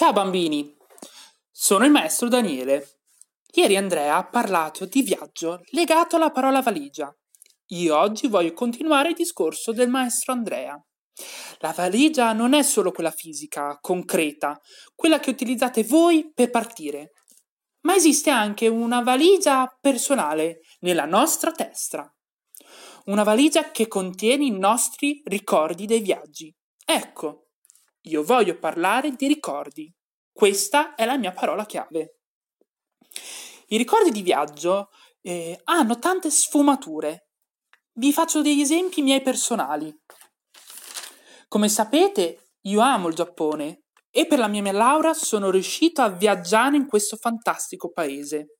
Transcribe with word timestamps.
Ciao 0.00 0.14
bambini, 0.14 0.74
sono 1.50 1.84
il 1.84 1.90
maestro 1.90 2.28
Daniele. 2.28 3.00
Ieri 3.52 3.76
Andrea 3.76 4.16
ha 4.16 4.26
parlato 4.26 4.86
di 4.86 5.02
viaggio 5.02 5.60
legato 5.72 6.16
alla 6.16 6.30
parola 6.30 6.62
valigia. 6.62 7.14
Io 7.66 7.98
oggi 7.98 8.26
voglio 8.26 8.54
continuare 8.54 9.10
il 9.10 9.14
discorso 9.14 9.72
del 9.72 9.90
maestro 9.90 10.32
Andrea. 10.32 10.82
La 11.58 11.74
valigia 11.76 12.32
non 12.32 12.54
è 12.54 12.62
solo 12.62 12.92
quella 12.92 13.10
fisica, 13.10 13.76
concreta, 13.78 14.58
quella 14.94 15.20
che 15.20 15.28
utilizzate 15.28 15.84
voi 15.84 16.32
per 16.32 16.48
partire, 16.48 17.12
ma 17.82 17.94
esiste 17.94 18.30
anche 18.30 18.68
una 18.68 19.02
valigia 19.02 19.68
personale 19.82 20.60
nella 20.78 21.04
nostra 21.04 21.52
testa. 21.52 22.10
Una 23.04 23.22
valigia 23.22 23.70
che 23.70 23.86
contiene 23.86 24.46
i 24.46 24.58
nostri 24.58 25.20
ricordi 25.26 25.84
dei 25.84 26.00
viaggi. 26.00 26.50
Ecco, 26.86 27.49
io 28.02 28.22
voglio 28.22 28.58
parlare 28.58 29.12
di 29.12 29.26
ricordi. 29.26 29.92
Questa 30.32 30.94
è 30.94 31.04
la 31.04 31.18
mia 31.18 31.32
parola 31.32 31.66
chiave. 31.66 32.20
I 33.68 33.76
ricordi 33.76 34.10
di 34.10 34.22
viaggio 34.22 34.90
eh, 35.20 35.60
hanno 35.64 35.98
tante 35.98 36.30
sfumature. 36.30 37.28
Vi 37.92 38.12
faccio 38.12 38.42
degli 38.42 38.60
esempi 38.60 39.02
miei 39.02 39.20
personali. 39.20 39.94
Come 41.48 41.68
sapete, 41.68 42.52
io 42.62 42.80
amo 42.80 43.08
il 43.08 43.14
Giappone 43.14 43.84
e 44.10 44.26
per 44.26 44.38
la 44.38 44.48
mia 44.48 44.72
laurea 44.72 45.14
sono 45.14 45.50
riuscito 45.50 46.00
a 46.02 46.08
viaggiare 46.08 46.76
in 46.76 46.86
questo 46.86 47.16
fantastico 47.16 47.90
paese. 47.90 48.56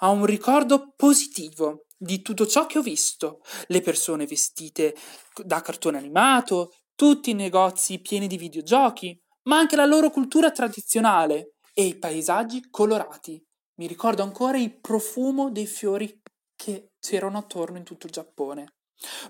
Ho 0.00 0.10
un 0.10 0.26
ricordo 0.26 0.92
positivo 0.94 1.86
di 1.96 2.20
tutto 2.20 2.46
ciò 2.46 2.66
che 2.66 2.78
ho 2.78 2.82
visto, 2.82 3.40
le 3.68 3.80
persone 3.80 4.26
vestite 4.26 4.94
da 5.42 5.62
cartone 5.62 5.96
animato, 5.98 6.72
tutti 6.96 7.30
i 7.30 7.34
negozi 7.34 8.00
pieni 8.00 8.26
di 8.26 8.38
videogiochi, 8.38 9.16
ma 9.42 9.58
anche 9.58 9.76
la 9.76 9.84
loro 9.84 10.10
cultura 10.10 10.50
tradizionale 10.50 11.56
e 11.72 11.84
i 11.84 11.98
paesaggi 11.98 12.68
colorati. 12.70 13.40
Mi 13.76 13.86
ricordo 13.86 14.22
ancora 14.22 14.58
il 14.58 14.80
profumo 14.80 15.50
dei 15.50 15.66
fiori 15.66 16.20
che 16.56 16.92
c'erano 16.98 17.38
attorno 17.38 17.76
in 17.76 17.84
tutto 17.84 18.06
il 18.06 18.12
Giappone. 18.12 18.72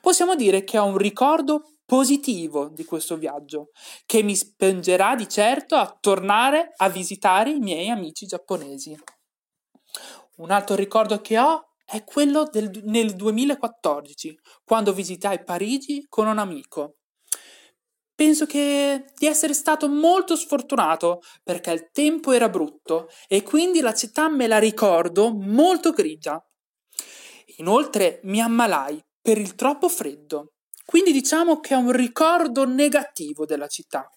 Possiamo 0.01 0.37
dire 0.37 0.63
che 0.63 0.79
ho 0.79 0.85
un 0.85 0.97
ricordo 0.97 1.79
positivo 1.85 2.69
di 2.69 2.85
questo 2.85 3.17
viaggio, 3.17 3.71
che 4.07 4.23
mi 4.23 4.37
spingerà 4.37 5.17
di 5.17 5.29
certo 5.29 5.75
a 5.75 5.97
tornare 6.01 6.73
a 6.77 6.89
visitare 6.89 7.51
i 7.51 7.59
miei 7.59 7.91
amici 7.91 8.27
giapponesi. 8.27 8.97
Un 10.37 10.51
altro 10.53 10.77
ricordo 10.77 11.21
che 11.21 11.39
ho 11.39 11.73
è 11.85 12.05
quello 12.05 12.45
del, 12.45 12.83
nel 12.85 13.15
2014, 13.15 14.39
quando 14.65 14.93
visitai 14.93 15.43
Parigi 15.43 16.07
con 16.09 16.27
un 16.27 16.39
amico. 16.39 16.97
Penso 18.17 18.47
che 18.47 19.13
di 19.15 19.27
essere 19.27 19.53
stato 19.53 19.91
molto 19.91 20.37
sfortunato 20.37 21.21
perché 21.45 21.71
il 21.71 21.91
tempo 21.93 22.33
era 22.33 22.49
brutto 22.49 23.11
e 23.29 23.43
quindi 23.43 23.81
la 23.81 23.93
città 23.93 24.31
me 24.31 24.47
la 24.47 24.59
ricordo 24.59 25.31
molto 25.35 25.91
grigia. 25.91 26.43
Inoltre 27.59 28.21
mi 28.23 28.41
ammalai 28.41 28.99
per 29.21 29.37
il 29.37 29.55
troppo 29.55 29.91
freddo, 29.91 30.55
quindi 30.87 31.13
diciamo 31.13 31.61
che 31.61 31.75
è 31.75 31.77
un 31.77 31.93
ricordo 31.93 32.65
negativo 32.65 33.45
della 33.45 33.67
città. 33.67 34.11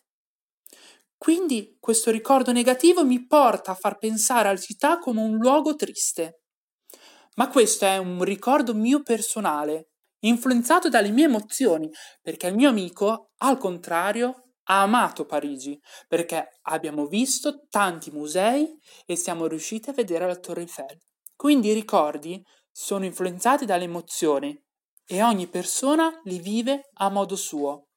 Quindi 1.18 1.76
questo 1.78 2.10
ricordo 2.10 2.54
negativo 2.54 3.04
mi 3.04 3.28
porta 3.28 3.72
a 3.72 3.76
far 3.76 3.98
pensare 3.98 4.48
alla 4.48 4.58
città 4.58 4.98
come 4.98 5.22
un 5.22 5.36
luogo 5.36 5.76
triste. 5.76 6.44
Ma 7.36 7.50
questo 7.50 7.84
è 7.84 7.98
un 7.98 8.24
ricordo 8.24 8.74
mio 8.74 9.04
personale 9.04 9.89
influenzato 10.22 10.90
dalle 10.90 11.12
mie 11.12 11.26
emozioni, 11.26 11.90
perché 12.22 12.48
il 12.48 12.56
mio 12.56 12.70
amico, 12.70 13.32
al 13.38 13.58
contrario, 13.58 14.50
ha 14.64 14.82
amato 14.82 15.26
Parigi, 15.26 15.80
perché 16.08 16.60
abbiamo 16.64 17.08
visto 17.08 17.66
tanti 17.70 18.12
musei 18.12 18.68
e 19.06 19.16
siamo 19.16 19.48
riusciti 19.48 19.90
a 19.90 19.94
vedere 19.94 20.28
la 20.28 20.38
Torre 20.38 20.62
Eiffel. 20.62 20.98
Quindi 21.36 21.70
i 21.70 21.74
ricordi 21.74 22.44
sono 22.72 23.06
influenzati 23.06 23.66
dalle 23.66 23.86
emozioni 23.86 24.58
e 25.06 25.24
ogni 25.24 25.48
persona 25.48 26.12
li 26.24 26.40
vive 26.40 26.90
a 26.94 27.10
modo 27.10 27.36
suo. 27.36 27.88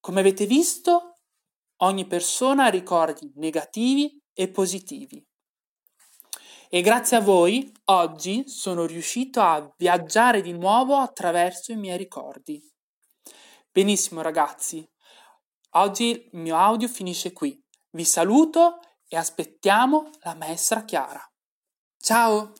Come 0.00 0.20
avete 0.20 0.46
visto, 0.46 1.16
ogni 1.82 2.06
persona 2.06 2.64
ha 2.64 2.70
ricordi 2.70 3.30
negativi 3.34 4.18
e 4.32 4.48
positivi. 4.48 5.22
E 6.72 6.82
grazie 6.82 7.16
a 7.16 7.20
voi 7.20 7.68
oggi 7.86 8.48
sono 8.48 8.86
riuscito 8.86 9.40
a 9.40 9.74
viaggiare 9.76 10.40
di 10.40 10.52
nuovo 10.52 10.98
attraverso 10.98 11.72
i 11.72 11.76
miei 11.76 11.98
ricordi. 11.98 12.62
Benissimo 13.72 14.22
ragazzi, 14.22 14.88
oggi 15.70 16.28
il 16.30 16.38
mio 16.38 16.56
audio 16.56 16.86
finisce 16.86 17.32
qui. 17.32 17.60
Vi 17.90 18.04
saluto 18.04 18.78
e 19.08 19.16
aspettiamo 19.16 20.10
la 20.20 20.36
maestra 20.36 20.84
Chiara. 20.84 21.20
Ciao! 21.98 22.52